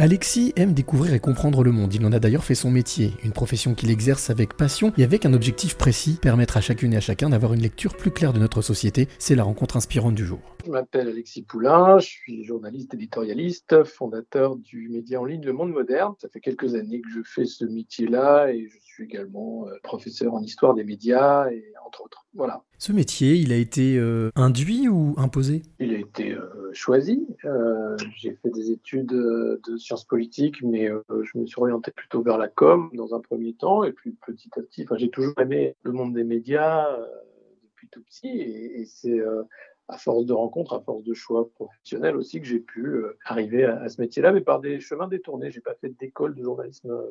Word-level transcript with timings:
Alexis 0.00 0.52
aime 0.54 0.74
découvrir 0.74 1.12
et 1.12 1.18
comprendre 1.18 1.64
le 1.64 1.72
monde. 1.72 1.92
Il 1.92 2.06
en 2.06 2.12
a 2.12 2.20
d'ailleurs 2.20 2.44
fait 2.44 2.54
son 2.54 2.70
métier, 2.70 3.14
une 3.24 3.32
profession 3.32 3.74
qu'il 3.74 3.90
exerce 3.90 4.30
avec 4.30 4.56
passion 4.56 4.92
et 4.96 5.02
avec 5.02 5.26
un 5.26 5.32
objectif 5.32 5.76
précis, 5.76 6.20
permettre 6.22 6.56
à 6.56 6.60
chacune 6.60 6.92
et 6.92 6.98
à 6.98 7.00
chacun 7.00 7.30
d'avoir 7.30 7.52
une 7.52 7.62
lecture 7.62 7.96
plus 7.96 8.12
claire 8.12 8.32
de 8.32 8.38
notre 8.38 8.62
société. 8.62 9.08
C'est 9.18 9.34
la 9.34 9.42
rencontre 9.42 9.76
inspirante 9.76 10.14
du 10.14 10.24
jour. 10.24 10.38
Je 10.64 10.70
m'appelle 10.70 11.08
Alexis 11.08 11.42
Poulain, 11.42 11.98
je 11.98 12.06
suis 12.06 12.44
journaliste 12.44 12.94
éditorialiste, 12.94 13.82
fondateur 13.82 14.54
du 14.54 14.88
média 14.88 15.20
en 15.20 15.24
ligne 15.24 15.44
Le 15.44 15.52
Monde 15.52 15.72
Moderne. 15.72 16.14
Ça 16.20 16.28
fait 16.28 16.38
quelques 16.38 16.76
années 16.76 17.00
que 17.00 17.10
je 17.10 17.22
fais 17.24 17.44
ce 17.44 17.64
métier-là 17.64 18.52
et 18.52 18.68
je 18.68 18.78
suis 18.80 19.02
également 19.02 19.66
euh, 19.66 19.72
professeur 19.82 20.32
en 20.32 20.42
histoire 20.42 20.74
des 20.74 20.84
médias 20.84 21.50
et 21.50 21.64
entre 21.84 22.02
autres. 22.02 22.24
Voilà. 22.34 22.62
Ce 22.78 22.92
métier, 22.92 23.34
il 23.34 23.52
a 23.52 23.56
été 23.56 23.96
euh, 23.98 24.30
induit 24.36 24.88
ou 24.88 25.14
imposé? 25.16 25.62
Il 25.80 25.92
a 25.92 25.98
été 25.98 26.30
euh, 26.30 26.67
choisi. 26.78 27.26
J'ai 28.16 28.34
fait 28.36 28.50
des 28.50 28.70
études 28.70 29.08
de 29.08 29.76
sciences 29.76 30.04
politiques, 30.04 30.62
mais 30.62 30.88
je 30.88 31.38
me 31.38 31.46
suis 31.46 31.60
orienté 31.60 31.90
plutôt 31.90 32.22
vers 32.22 32.38
la 32.38 32.48
com 32.48 32.90
dans 32.94 33.14
un 33.14 33.20
premier 33.20 33.54
temps 33.54 33.84
et 33.84 33.92
puis 33.92 34.16
petit 34.26 34.50
à 34.56 34.62
petit. 34.62 34.86
J'ai 34.96 35.10
toujours 35.10 35.38
aimé 35.40 35.76
le 35.82 35.92
monde 35.92 36.14
des 36.14 36.24
médias 36.24 36.86
depuis 37.62 37.88
tout 37.88 38.02
petit 38.02 38.28
et, 38.28 38.80
et 38.80 38.84
c'est 38.86 39.20
à 39.88 39.96
force 39.96 40.26
de 40.26 40.34
rencontres, 40.34 40.74
à 40.74 40.80
force 40.80 41.02
de 41.02 41.14
choix 41.14 41.48
professionnels 41.50 42.16
aussi, 42.16 42.40
que 42.40 42.46
j'ai 42.46 42.58
pu 42.58 42.84
euh, 42.84 43.16
arriver 43.24 43.64
à, 43.64 43.88
ce 43.88 44.00
métier-là, 44.00 44.32
mais 44.32 44.42
par 44.42 44.60
des 44.60 44.80
chemins 44.80 45.08
détournés. 45.08 45.50
J'ai 45.50 45.60
pas 45.60 45.74
fait 45.80 45.92
d'école 45.98 46.34
de 46.34 46.42
journalisme 46.42 46.90
euh, 46.90 47.02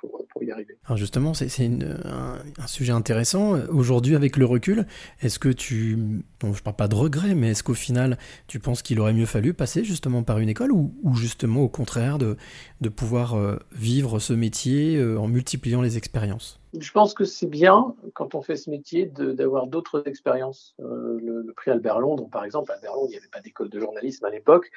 pour, 0.00 0.42
y 0.42 0.50
arriver. 0.50 0.76
Alors 0.84 0.96
justement, 0.96 1.32
c'est 1.32 1.46
un, 1.64 2.66
sujet 2.66 2.92
intéressant. 2.92 3.52
Aujourd'hui, 3.68 4.16
avec 4.16 4.36
le 4.36 4.44
recul, 4.44 4.86
est-ce 5.22 5.38
que 5.38 5.48
tu, 5.48 5.96
bon, 6.40 6.52
je 6.52 6.62
parle 6.62 6.76
pas 6.76 6.88
de 6.88 6.94
regret, 6.94 7.34
mais 7.34 7.52
est-ce 7.52 7.62
qu'au 7.62 7.74
final, 7.74 8.18
tu 8.48 8.58
penses 8.58 8.82
qu'il 8.82 8.98
aurait 9.00 9.14
mieux 9.14 9.26
fallu 9.26 9.54
passer 9.54 9.84
justement 9.84 10.22
par 10.24 10.40
une 10.40 10.48
école 10.48 10.72
ou, 10.72 10.92
justement 11.14 11.62
au 11.62 11.68
contraire 11.68 12.18
de, 12.18 12.36
de 12.80 12.88
pouvoir 12.88 13.34
euh, 13.34 13.56
vivre 13.72 14.18
ce 14.18 14.32
métier 14.32 15.02
en 15.02 15.28
multipliant 15.28 15.80
les 15.80 15.96
expériences? 15.96 16.60
Je 16.78 16.92
pense 16.92 17.14
que 17.14 17.24
c'est 17.24 17.46
bien, 17.46 17.94
quand 18.14 18.34
on 18.34 18.42
fait 18.42 18.56
ce 18.56 18.70
métier, 18.70 19.06
d'avoir 19.06 19.66
d'autres 19.66 20.06
expériences. 20.06 20.74
Euh, 20.80 21.18
le, 21.20 21.52
prix 21.52 21.70
Albert 21.70 22.00
Londres, 22.00 22.28
par 22.30 22.44
exemple, 22.44 22.72
Albert 22.72 22.94
Londres, 22.94 23.08
il 23.08 23.12
n'y 23.12 23.18
avait 23.18 23.28
pas 23.28 23.40
d'école 23.40 23.68
de 23.68 23.78
journalisme 23.78 24.24
à 24.24 24.30
l'époque. 24.30 24.70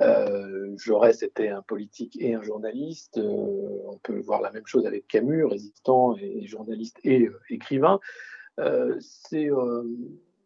Euh, 0.00 0.74
Jaurès 0.76 1.22
était 1.22 1.48
un 1.48 1.62
politique 1.62 2.16
et 2.20 2.34
un 2.34 2.42
journaliste. 2.42 3.18
Euh, 3.18 3.82
on 3.86 3.98
peut 3.98 4.18
voir 4.18 4.40
la 4.40 4.50
même 4.50 4.66
chose 4.66 4.86
avec 4.86 5.06
Camus, 5.08 5.44
résistant 5.44 6.16
et, 6.16 6.46
journaliste 6.46 6.98
et 7.04 7.28
écrivain. 7.50 8.00
c'est 9.00 9.50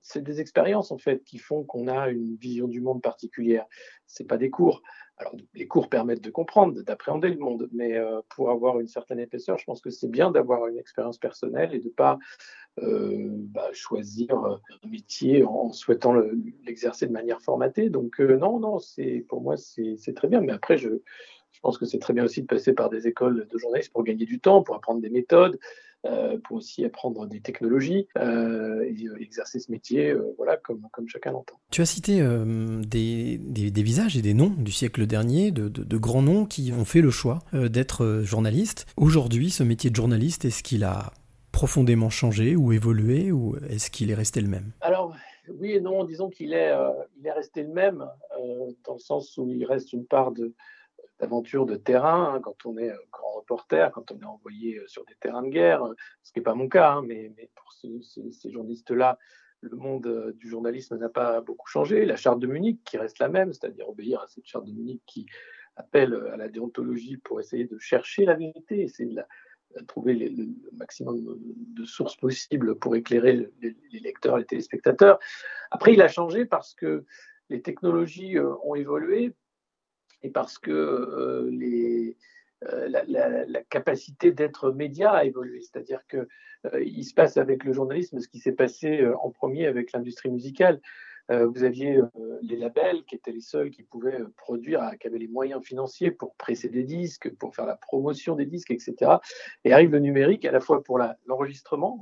c'est 0.03 0.23
des 0.23 0.41
expériences 0.41 0.91
en 0.91 0.99
fait 0.99 1.23
qui 1.23 1.39
font 1.39 1.63
qu'on 1.63 1.87
a 1.87 2.09
une 2.09 2.35
vision 2.37 2.67
du 2.67 2.81
monde 2.81 3.01
particulière. 3.01 3.67
C'est 4.07 4.25
pas 4.25 4.39
des 4.39 4.51
cours. 4.51 4.83
Alors 5.21 5.35
les 5.55 5.67
cours 5.67 5.91
permettent 5.91 6.25
de 6.25 6.31
comprendre, 6.31 6.81
d'appréhender 6.83 7.29
le 7.29 7.37
monde, 7.37 7.69
mais 7.73 7.95
euh, 7.97 8.23
pour 8.31 8.51
avoir 8.51 8.81
une 8.81 8.89
certaine 8.89 9.19
épaisseur, 9.19 9.59
je 9.59 9.65
pense 9.65 9.83
que 9.83 9.91
c'est 9.91 10.09
bien 10.09 10.31
d'avoir 10.31 10.67
une 10.67 10.79
expérience 10.79 11.19
personnelle 11.19 11.75
et 11.75 11.79
de 11.79 11.91
pas 11.91 12.19
euh, 12.79 13.29
bah, 13.31 13.69
choisir 13.75 14.35
un 14.35 14.89
métier 14.89 15.45
en 15.45 15.73
souhaitant 15.73 16.15
l'exercer 16.65 17.07
de 17.07 17.13
manière 17.13 17.43
formatée. 17.43 17.91
Donc 17.91 18.19
euh, 18.19 18.39
non, 18.39 18.59
non, 18.59 18.79
pour 19.29 19.43
moi 19.43 19.57
c'est 19.59 20.15
très 20.15 20.29
bien. 20.29 20.41
Mais 20.41 20.53
après 20.53 20.79
je 20.79 20.89
je 21.53 21.61
pense 21.61 21.79
que 21.79 21.85
c'est 21.85 21.99
très 21.99 22.13
bien 22.13 22.25
aussi 22.25 22.43
de 22.43 22.47
passer 22.47 22.73
par 22.73 22.91
des 22.91 23.07
écoles 23.07 23.47
de 23.51 23.59
journalisme 23.59 23.93
pour 23.93 24.05
gagner 24.05 24.25
du 24.25 24.41
temps, 24.41 24.63
pour 24.63 24.75
apprendre 24.75 25.01
des 25.01 25.11
méthodes. 25.11 25.59
Euh, 26.07 26.39
pour 26.43 26.57
aussi 26.57 26.83
apprendre 26.83 27.27
des 27.27 27.41
technologies 27.41 28.09
euh, 28.17 28.81
et 28.85 29.07
euh, 29.07 29.21
exercer 29.21 29.61
ce 29.61 29.71
métier 29.71 30.15
voilà, 30.39 30.57
comme, 30.57 30.89
comme 30.93 31.07
chacun 31.07 31.33
l'entend. 31.33 31.57
Tu 31.71 31.83
as 31.83 31.87
cité 31.87 32.27
des, 32.87 33.37
des, 33.37 33.83
visages 33.83 34.17
et 34.17 34.23
des 34.23 34.33
noms 34.33 34.49
du 34.49 34.73
siècle 34.73 35.07
dernier, 35.07 35.51
de, 35.51 35.69
de, 35.69 35.97
grands 35.99 36.23
noms 36.23 36.47
qui 36.47 36.73
ont 36.73 36.87
fait 36.87 37.03
le 37.03 37.11
choix 37.11 37.41
d'être 37.53 38.23
journalistes. 38.23 38.87
Aujourd'hui, 38.97 39.51
ce 39.51 39.63
métier 39.63 39.91
de 39.91 39.97
journaliste, 39.97 40.47
est-ce 40.47 40.63
qu'il 40.63 40.85
a 40.85 41.13
profondément 41.53 42.09
changé 42.09 42.57
ou 42.57 42.73
évolué 42.73 43.31
ou 43.31 43.57
est-ce 43.69 43.91
qu'il 43.91 44.11
est 44.11 44.15
resté 44.15 44.41
le 44.41 44.49
même? 44.49 44.73
Alors, 44.81 45.15
oui 45.51 45.73
et 45.73 45.81
non, 45.83 46.05
disons 46.05 46.31
qu'il 46.31 46.55
est, 46.55 46.73
il 47.19 47.27
est 47.27 47.33
resté 47.33 47.63
le 47.63 47.75
même, 47.75 48.07
dans 48.87 48.95
le 48.95 49.01
sens 49.01 49.37
où 49.37 49.51
il 49.51 49.67
reste 49.67 49.93
une 49.93 50.07
part 50.07 50.33
de, 50.33 50.55
d'aventure 51.21 51.67
de 51.67 51.77
terrain, 51.77 52.35
hein, 52.35 52.41
quand 52.41 52.67
on 52.67 52.79
est 52.79 52.91
euh, 52.91 52.97
grand 53.13 53.33
reporter, 53.33 53.93
quand 53.93 54.11
on 54.11 54.19
est 54.19 54.25
envoyé 54.25 54.79
euh, 54.79 54.87
sur 54.87 55.05
des 55.05 55.15
terrains 55.21 55.43
de 55.43 55.51
guerre, 55.51 55.85
euh, 55.85 55.95
ce 56.23 56.33
qui 56.33 56.39
n'est 56.39 56.45
pas 56.45 56.55
mon 56.55 56.69
cas, 56.69 56.93
hein, 56.93 57.03
mais, 57.07 57.33
pour 57.55 57.73
ces, 57.73 58.51
journalistes-là, 58.51 59.19
le 59.61 59.77
monde 59.77 60.33
du 60.37 60.49
journalisme 60.49 60.97
n'a 60.97 61.11
pas 61.11 61.43
beaucoup 61.43 61.69
changé. 61.69 62.07
La 62.07 62.17
charte 62.17 62.41
de 62.41 62.47
Munich, 62.47 62.81
qui 62.85 62.97
reste 62.97 63.19
la 63.19 63.29
même, 63.29 63.53
c'est-à-dire 63.53 63.89
obéir 63.89 64.21
à 64.21 64.27
cette 64.27 64.47
charte 64.47 64.65
de 64.65 64.73
Munich 64.73 65.03
qui 65.07 65.27
appelle 65.77 66.15
à 66.33 66.39
la 66.39 66.49
déontologie 66.49 67.19
pour 67.19 67.41
essayer 67.41 67.67
de 67.67 67.79
chercher 67.79 68.25
la 68.25 68.35
vérité, 68.35 68.81
essayer 68.81 69.15
de, 69.15 69.23
trouver 69.87 70.15
le 70.15 70.49
maximum 70.73 71.39
de 71.39 71.85
sources 71.85 72.17
possibles 72.17 72.77
pour 72.77 72.97
éclairer 72.97 73.51
les, 73.61 74.01
lecteurs, 74.01 74.39
les 74.39 74.47
téléspectateurs. 74.47 75.19
Après, 75.71 75.93
il 75.93 76.01
a 76.01 76.09
changé 76.09 76.47
parce 76.47 76.75
que 76.75 77.05
les 77.51 77.61
technologies 77.61 78.37
ont 78.41 78.75
évolué, 78.75 79.35
et 80.23 80.31
parce 80.31 80.59
que 80.59 80.71
euh, 80.71 82.15
euh, 82.69 82.89
la, 82.89 83.63
capacité 83.63 84.33
d'être 84.33 84.71
média 84.71 85.13
a 85.13 85.25
évolué. 85.25 85.61
C'est-à-dire 85.61 86.07
que 86.07 86.29
euh, 86.67 86.83
il 86.85 87.05
se 87.05 87.15
passe 87.15 87.37
avec 87.37 87.65
le 87.65 87.73
journalisme 87.73 88.21
ce 88.21 88.29
qui 88.29 88.39
s'est 88.39 88.53
passé 88.53 89.07
en 89.23 89.31
premier 89.31 89.67
avec 89.67 89.93
l'industrie 89.93 90.31
musicale. 90.31 90.81
vous 91.29 91.63
aviez 91.63 92.01
les 92.43 92.57
labels 92.57 93.05
qui 93.05 93.15
étaient 93.15 93.33
les 93.33 93.41
seuls 93.41 93.71
qui 93.71 93.85
pouvaient 93.85 94.19
produire, 94.37 94.91
qui 94.99 95.07
avaient 95.07 95.19
les 95.19 95.29
moyens 95.29 95.63
financiers 95.63 96.11
pour 96.11 96.35
presser 96.35 96.69
des 96.69 96.83
disques, 96.83 97.33
pour 97.37 97.55
faire 97.55 97.67
la 97.67 97.77
promotion 97.77 98.35
des 98.35 98.47
disques, 98.47 98.73
etc. 98.73 99.13
Et 99.65 99.73
arrive 99.73 99.93
le 99.93 100.01
numérique 100.01 100.45
à 100.45 100.51
la 100.51 100.61
fois 100.61 100.83
pour 100.83 100.99
l'enregistrement 101.27 102.01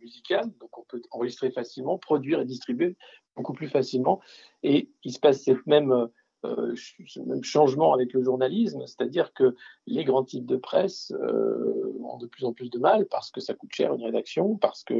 musical, 0.00 0.50
donc 0.60 0.76
on 0.76 0.82
peut 0.82 1.00
enregistrer 1.12 1.50
facilement, 1.50 1.96
produire 1.96 2.40
et 2.40 2.44
distribuer 2.44 2.96
beaucoup 3.36 3.52
plus 3.52 3.68
facilement. 3.68 4.20
Et 4.62 4.90
il 5.02 5.12
se 5.12 5.18
passe 5.18 5.42
cette 5.42 5.66
même 5.66 6.08
euh, 6.44 6.74
même 7.26 7.42
changement 7.42 7.92
avec 7.94 8.12
le 8.12 8.22
journalisme, 8.22 8.86
c'est-à-dire 8.86 9.32
que 9.32 9.54
les 9.86 10.04
grands 10.04 10.24
types 10.24 10.46
de 10.46 10.56
presse 10.56 11.12
euh, 11.12 11.96
ont 12.02 12.18
de 12.18 12.26
plus 12.26 12.44
en 12.44 12.52
plus 12.52 12.70
de 12.70 12.78
mal 12.78 13.06
parce 13.06 13.30
que 13.30 13.40
ça 13.40 13.54
coûte 13.54 13.72
cher 13.72 13.94
une 13.94 14.02
rédaction, 14.02 14.56
parce 14.56 14.84
que 14.84 14.94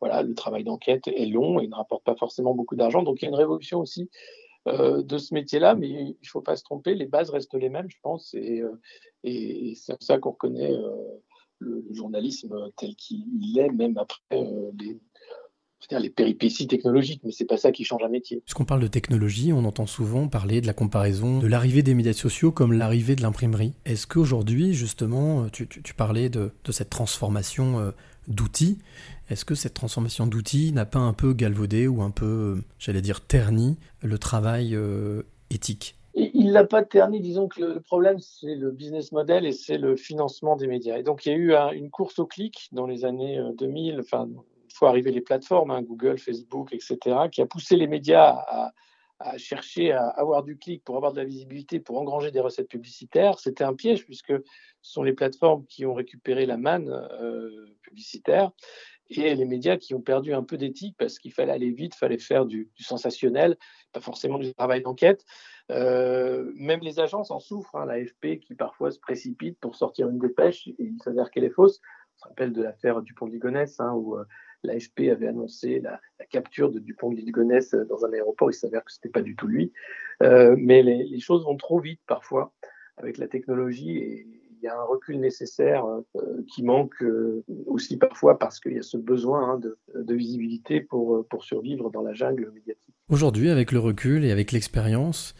voilà 0.00 0.22
le 0.22 0.34
travail 0.34 0.64
d'enquête 0.64 1.08
est 1.08 1.26
long 1.26 1.60
et 1.60 1.68
ne 1.68 1.74
rapporte 1.74 2.04
pas 2.04 2.16
forcément 2.16 2.54
beaucoup 2.54 2.76
d'argent. 2.76 3.02
Donc 3.02 3.20
il 3.20 3.24
y 3.24 3.26
a 3.26 3.30
une 3.30 3.34
révolution 3.34 3.80
aussi 3.80 4.10
euh, 4.66 5.02
de 5.02 5.18
ce 5.18 5.34
métier-là, 5.34 5.74
mais 5.74 5.88
il 5.88 6.16
ne 6.22 6.28
faut 6.28 6.42
pas 6.42 6.56
se 6.56 6.64
tromper, 6.64 6.94
les 6.94 7.06
bases 7.06 7.30
restent 7.30 7.54
les 7.54 7.68
mêmes, 7.68 7.90
je 7.90 7.98
pense, 8.02 8.34
et, 8.34 8.62
et 9.24 9.74
c'est 9.74 10.02
ça 10.02 10.18
qu'on 10.18 10.30
reconnaît 10.30 10.76
le, 11.58 11.84
journalisme 11.90 12.70
tel 12.76 12.94
qu'il 12.94 13.58
est, 13.58 13.70
même 13.70 13.98
après 13.98 14.20
les 14.78 15.00
les 15.98 16.10
péripéties 16.10 16.66
technologiques, 16.66 17.22
mais 17.24 17.32
c'est 17.32 17.46
pas 17.46 17.56
ça 17.56 17.72
qui 17.72 17.84
change 17.84 18.02
un 18.02 18.08
métier. 18.08 18.40
Puisqu'on 18.44 18.64
parle 18.64 18.82
de 18.82 18.88
technologie, 18.88 19.52
on 19.52 19.64
entend 19.64 19.86
souvent 19.86 20.28
parler 20.28 20.60
de 20.60 20.66
la 20.66 20.74
comparaison 20.74 21.38
de 21.38 21.46
l'arrivée 21.46 21.82
des 21.82 21.94
médias 21.94 22.12
sociaux 22.12 22.52
comme 22.52 22.72
l'arrivée 22.72 23.16
de 23.16 23.22
l'imprimerie. 23.22 23.74
Est-ce 23.84 24.06
qu'aujourd'hui, 24.06 24.74
justement, 24.74 25.48
tu, 25.48 25.66
parlais 25.96 26.28
de, 26.28 26.52
cette 26.70 26.90
transformation 26.90 27.80
euh, 27.80 27.90
d'outils, 28.26 28.78
est-ce 29.30 29.44
que 29.44 29.54
cette 29.54 29.74
transformation 29.74 30.26
d'outils 30.26 30.72
n'a 30.72 30.84
pas 30.84 30.98
un 30.98 31.12
peu 31.12 31.32
galvaudé 31.32 31.86
ou 31.86 32.02
un 32.02 32.10
peu, 32.10 32.26
euh, 32.26 32.64
j'allais 32.78 33.02
dire, 33.02 33.20
terni 33.20 33.78
le 34.02 34.18
travail 34.18 34.74
euh, 34.74 35.22
éthique? 35.50 35.96
Il 36.14 36.52
l'a 36.52 36.64
pas 36.64 36.82
terni, 36.82 37.20
disons 37.20 37.46
que 37.46 37.60
le 37.60 37.80
problème, 37.80 38.18
c'est 38.18 38.56
le 38.56 38.72
business 38.72 39.12
model 39.12 39.46
et 39.46 39.52
c'est 39.52 39.78
le 39.78 39.94
financement 39.94 40.56
des 40.56 40.66
médias. 40.66 40.98
Et 40.98 41.04
donc, 41.04 41.24
il 41.24 41.28
y 41.28 41.32
a 41.32 41.36
eu 41.36 41.54
une 41.76 41.90
course 41.90 42.18
au 42.18 42.26
clic 42.26 42.68
dans 42.72 42.86
les 42.86 43.04
années 43.04 43.40
2000, 43.56 44.00
enfin, 44.00 44.28
fois 44.78 44.90
arriver 44.90 45.10
les 45.10 45.20
plateformes, 45.20 45.70
hein, 45.70 45.82
Google, 45.82 46.18
Facebook, 46.18 46.72
etc., 46.72 46.96
qui 47.30 47.42
a 47.42 47.46
poussé 47.46 47.76
les 47.76 47.86
médias 47.86 48.30
à, 48.30 48.72
chercher 49.36 49.90
à 49.90 50.06
avoir 50.10 50.44
du 50.44 50.56
clic 50.56 50.84
pour 50.84 50.96
avoir 50.96 51.12
de 51.12 51.18
la 51.18 51.24
visibilité, 51.24 51.80
pour 51.80 51.98
engranger 51.98 52.30
des 52.30 52.38
recettes 52.38 52.68
publicitaires. 52.68 53.40
C'était 53.40 53.64
un 53.64 53.74
piège 53.74 54.04
puisque 54.04 54.32
ce 54.80 54.92
sont 54.92 55.02
les 55.02 55.12
plateformes 55.12 55.66
qui 55.66 55.84
ont 55.86 55.94
récupéré 55.94 56.46
la 56.46 56.56
manne 56.56 56.88
euh, 56.88 57.66
publicitaire 57.82 58.52
et 59.10 59.34
les 59.34 59.44
médias 59.44 59.76
qui 59.76 59.94
ont 59.94 60.00
perdu 60.00 60.34
un 60.34 60.42
peu 60.42 60.56
d'éthique 60.56 60.94
parce 60.98 61.18
qu'il 61.18 61.32
fallait 61.32 61.52
aller 61.52 61.70
vite, 61.70 61.94
il 61.94 61.98
fallait 61.98 62.18
faire 62.18 62.46
du, 62.46 62.70
sensationnel, 62.78 63.56
pas 63.92 64.00
forcément 64.00 64.38
du 64.38 64.54
travail 64.54 64.82
d'enquête. 64.82 65.24
Euh, 65.70 66.50
même 66.54 66.80
les 66.80 67.00
agences 67.00 67.30
en 67.30 67.40
souffrent, 67.40 67.74
hein, 67.76 67.86
l'AFP 67.86 68.40
qui 68.40 68.54
parfois 68.54 68.90
se 68.90 68.98
précipite 68.98 69.58
pour 69.60 69.76
sortir 69.76 70.08
une 70.08 70.18
dépêche 70.18 70.68
et 70.68 70.74
il 70.78 70.98
s'avère 71.02 71.30
qu'elle 71.30 71.44
est 71.44 71.50
fausse. 71.50 71.80
On 72.16 72.18
se 72.20 72.28
rappelle 72.28 72.52
de 72.52 72.62
l'affaire 72.62 73.00
Dupont-Ligonnès 73.00 73.80
hein, 73.80 73.92
où 73.92 74.16
euh, 74.16 74.24
l'AFP 74.62 75.10
avait 75.10 75.28
annoncé 75.28 75.80
la, 75.80 76.00
capture 76.30 76.70
de 76.70 76.78
Dupont 76.78 77.10
de 77.10 77.16
Ligonnès 77.16 77.72
euh, 77.74 77.84
dans 77.86 78.04
un 78.04 78.12
aéroport. 78.12 78.50
Il 78.50 78.54
s'avère 78.54 78.84
que 78.84 78.92
ce 78.92 78.98
n'était 78.98 79.08
pas 79.08 79.22
du 79.22 79.34
tout 79.34 79.46
lui. 79.46 79.72
Euh, 80.22 80.56
mais 80.58 80.82
les, 80.82 81.20
choses 81.20 81.44
vont 81.44 81.56
trop 81.56 81.80
vite 81.80 82.00
parfois 82.06 82.52
avec 82.96 83.18
la 83.18 83.28
technologie 83.28 83.96
et 83.96 84.26
il 84.60 84.64
y 84.64 84.66
a 84.66 84.76
un 84.76 84.84
recul 84.84 85.20
nécessaire 85.20 85.86
euh, 85.86 86.44
qui 86.52 86.64
manque 86.64 87.02
aussi 87.66 87.96
parfois 87.96 88.38
parce 88.38 88.58
qu'il 88.58 88.72
y 88.72 88.78
a 88.78 88.82
ce 88.82 88.96
besoin 88.96 89.52
hein, 89.52 89.60
de, 89.94 90.14
visibilité 90.14 90.80
pour 90.80 91.26
survivre 91.40 91.90
dans 91.90 92.02
la 92.02 92.12
jungle 92.12 92.50
médiatique. 92.52 92.88
Aujourd'hui, 93.10 93.48
avec 93.48 93.72
le 93.72 93.78
recul 93.78 94.22
et 94.26 94.30
avec 94.30 94.52
l'expérience, 94.52 95.34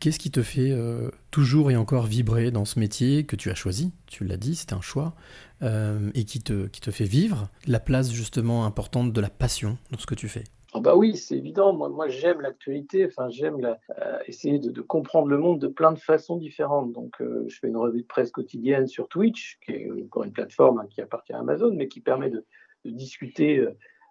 Qu'est-ce 0.00 0.18
qui 0.18 0.32
te 0.32 0.42
fait 0.42 0.72
euh, 0.72 1.10
toujours 1.30 1.70
et 1.70 1.76
encore 1.76 2.06
vibrer 2.06 2.50
dans 2.50 2.64
ce 2.64 2.80
métier 2.80 3.24
que 3.24 3.36
tu 3.36 3.48
as 3.50 3.54
choisi? 3.54 3.92
Tu 4.06 4.24
l'as 4.24 4.36
dit, 4.36 4.56
c'était 4.56 4.74
un 4.74 4.80
choix, 4.80 5.14
euh, 5.62 6.10
et 6.14 6.24
qui 6.24 6.40
te, 6.40 6.66
qui 6.66 6.80
te 6.80 6.90
fait 6.90 7.04
vivre 7.04 7.48
la 7.66 7.78
place 7.78 8.10
justement 8.10 8.64
importante 8.64 9.12
de 9.12 9.20
la 9.20 9.30
passion 9.30 9.78
dans 9.92 9.98
ce 9.98 10.06
que 10.06 10.16
tu 10.16 10.26
fais? 10.26 10.44
Ah 10.74 10.80
bah 10.80 10.96
oui, 10.96 11.16
c'est 11.16 11.36
évident. 11.36 11.72
Moi, 11.72 12.08
j'aime 12.08 12.40
l'actualité. 12.40 13.06
Enfin, 13.06 13.28
j'aime 13.30 13.64
euh, 13.64 14.18
essayer 14.26 14.58
de, 14.58 14.80
comprendre 14.80 15.28
le 15.28 15.38
monde 15.38 15.60
de 15.60 15.68
plein 15.68 15.92
de 15.92 15.98
façons 15.98 16.36
différentes. 16.36 16.92
Donc, 16.92 17.14
je 17.20 17.58
fais 17.58 17.68
une 17.68 17.76
revue 17.76 18.02
de 18.02 18.06
presse 18.06 18.32
quotidienne 18.32 18.88
sur 18.88 19.08
Twitch, 19.08 19.58
qui 19.64 19.72
est 19.72 19.90
encore 20.04 20.24
une 20.24 20.32
plateforme 20.32 20.80
hein, 20.80 20.86
qui 20.90 21.00
appartient 21.00 21.32
à 21.32 21.38
Amazon, 21.38 21.72
mais 21.72 21.86
qui 21.88 22.00
permet 22.00 22.30
de 22.30 22.44
discuter 22.84 23.64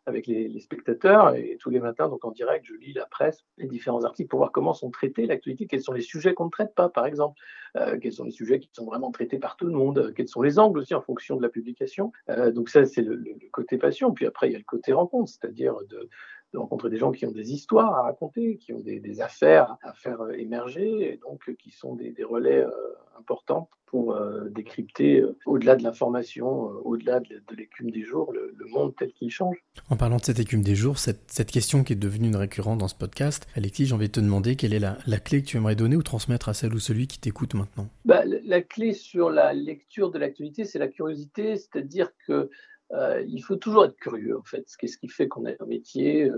avec 0.08 0.26
les, 0.26 0.60
spectateurs. 0.60 1.36
Et 1.36 1.58
tous 1.60 1.70
les 1.70 1.80
matins, 1.80 2.10
donc 2.10 2.26
en 2.26 2.32
direct, 2.32 2.66
je 2.66 2.74
lis 2.74 2.94
la 2.94 3.06
presse, 3.06 3.46
les 3.58 3.68
différents 3.68 4.04
articles 4.06 4.30
pour 4.30 4.40
voir 4.40 4.52
comment 4.52 4.74
sont 4.74 4.90
traités 4.90 5.26
l'actualité, 5.26 5.68
quels 5.68 5.82
sont 5.82 5.92
les 5.92 6.02
sujets 6.02 6.34
qu'on 6.34 6.46
ne 6.46 6.50
traite 6.50 6.74
pas, 6.74 6.90
par 6.90 7.06
exemple, 7.06 7.40
euh, 7.76 8.00
quels 8.00 8.14
sont 8.14 8.24
les 8.24 8.32
sujets 8.32 8.60
qui 8.60 8.70
sont 8.72 8.86
vraiment 8.86 9.12
traités 9.12 9.38
par 9.38 9.58
tout 9.58 9.66
le 9.66 9.74
monde, 9.74 10.14
quels 10.16 10.30
sont 10.30 10.42
les 10.42 10.58
angles 10.58 10.80
aussi 10.80 10.96
en 10.96 11.02
fonction 11.02 11.36
de 11.36 11.42
la 11.44 11.50
publication. 11.50 12.12
Euh, 12.30 12.52
donc 12.52 12.70
ça, 12.70 12.86
c'est 12.86 13.02
le, 13.02 13.22
côté 13.52 13.78
passion. 13.78 14.14
Puis 14.14 14.26
après, 14.26 14.50
il 14.50 14.54
y 14.54 14.56
a 14.56 14.60
le 14.60 14.64
côté 14.64 14.94
rencontre, 14.94 15.30
c'est-à-dire 15.30 15.76
de, 15.90 16.10
rencontrer 16.54 16.90
des 16.90 16.98
gens 16.98 17.12
qui 17.12 17.26
ont 17.26 17.32
des 17.32 17.52
histoires 17.52 17.94
à 17.96 18.04
raconter, 18.04 18.58
qui 18.58 18.74
ont 18.74 18.80
des, 18.80 19.22
affaires 19.22 19.78
à 19.82 19.94
faire 19.94 20.20
émerger, 20.32 21.14
et 21.14 21.18
donc 21.18 21.54
qui 21.58 21.72
sont 21.72 21.96
des, 21.96 22.14
relais 22.24 22.64
euh, 22.64 22.72
importants 23.20 23.70
pour 23.88 24.14
euh, 24.14 24.50
décrypter, 24.50 25.22
euh, 25.22 25.38
au-delà 25.46 25.76
de 25.76 25.84
l'information, 25.84 26.70
euh, 26.70 26.82
au-delà 26.84 27.20
de, 27.22 27.56
l'écume 27.58 27.90
des 27.90 28.04
jours, 28.04 28.34
le, 28.34 28.54
monde 28.70 28.94
tel 28.98 29.14
qu'il 29.14 29.32
change. 29.32 29.56
En 29.90 29.96
parlant 29.96 30.18
de 30.18 30.26
cette 30.26 30.40
écume 30.40 30.62
des 30.62 30.76
jours, 30.76 31.00
cette, 31.00 31.32
cette, 31.32 31.50
question 31.52 31.86
qui 31.86 31.94
est 31.94 31.98
devenue 31.98 32.28
une 32.28 32.36
récurrente 32.36 32.80
dans 32.80 32.90
ce 32.90 32.96
podcast, 32.96 33.48
Alexis, 33.56 33.86
j'ai 33.86 33.96
envie 33.96 34.08
de 34.08 34.12
te 34.12 34.20
demander 34.20 34.58
quelle 34.58 34.74
est 34.74 34.80
la, 34.80 34.98
la, 35.08 35.20
clé 35.20 35.42
que 35.42 35.48
tu 35.48 35.56
aimerais 35.56 35.78
donner 35.78 35.96
ou 35.96 36.04
transmettre 36.04 36.50
à 36.50 36.54
celle 36.54 36.74
ou 36.74 36.80
celui 36.80 37.08
qui 37.08 37.18
t'écoute 37.18 37.54
maintenant? 37.54 37.88
Bah, 38.04 38.24
la, 38.26 38.62
clé 38.62 38.92
sur 38.92 39.30
la 39.30 39.54
lecture 39.54 40.12
de 40.12 40.20
l'actualité, 40.20 40.66
c'est 40.66 40.80
la 40.80 40.90
curiosité, 40.90 41.56
c'est-à-dire 41.56 42.12
que 42.28 42.50
il 42.92 43.42
faut 43.42 43.56
toujours 43.56 43.86
être 43.86 43.98
curieux, 43.98 44.38
en 44.38 44.44
fait. 44.44 44.66
Qu'est-ce 44.80 44.98
qui 44.98 45.10
fait 45.10 45.28
qu'on 45.28 45.46
a 45.46 45.52
un 45.60 45.66
métier, 45.66 46.32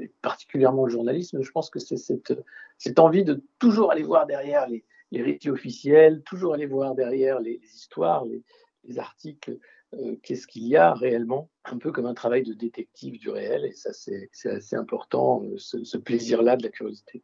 et 0.00 0.10
particulièrement 0.22 0.84
le 0.84 0.90
journalisme 0.90 1.42
Je 1.42 1.50
pense 1.50 1.70
que 1.70 1.78
c'est 1.78 1.96
cette, 1.96 2.98
envie 2.98 3.24
de 3.24 3.42
toujours 3.58 3.92
aller 3.92 4.02
voir 4.02 4.26
derrière 4.26 4.68
les, 4.68 4.84
les 5.14 5.22
récits 5.22 5.50
officiels, 5.50 6.22
toujours 6.24 6.54
aller 6.54 6.66
voir 6.66 6.94
derrière 6.94 7.40
les, 7.40 7.60
histoires, 7.74 8.24
les, 8.24 8.98
articles, 8.98 9.58
euh, 9.94 10.16
qu'est-ce 10.22 10.46
qu'il 10.46 10.66
y 10.66 10.76
a 10.76 10.92
réellement, 10.92 11.50
un 11.64 11.78
peu 11.78 11.92
comme 11.92 12.06
un 12.06 12.14
travail 12.14 12.42
de 12.42 12.52
détective 12.52 13.18
du 13.18 13.30
réel, 13.30 13.64
et 13.64 13.72
ça 13.72 13.92
c'est 13.92 14.28
assez 14.44 14.76
important, 14.76 15.42
euh, 15.44 15.56
ce 15.58 15.96
plaisir-là 15.96 16.56
de 16.56 16.64
la 16.64 16.68
curiosité. 16.68 17.22